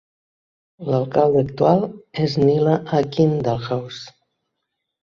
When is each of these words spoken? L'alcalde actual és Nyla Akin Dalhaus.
L'alcalde 0.87 1.43
actual 1.45 1.85
és 2.25 2.35
Nyla 2.47 2.75
Akin 3.03 3.39
Dalhaus. 3.49 4.03